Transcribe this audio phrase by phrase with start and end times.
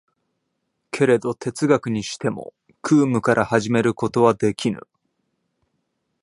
[0.89, 4.81] けれど哲学にしても空無から始めることはできぬ。